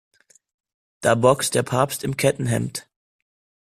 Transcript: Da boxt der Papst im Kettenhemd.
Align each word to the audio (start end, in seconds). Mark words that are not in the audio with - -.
Da 1.01 1.13
boxt 1.13 1.53
der 1.53 1.61
Papst 1.61 2.03
im 2.03 2.17
Kettenhemd. 2.17 2.89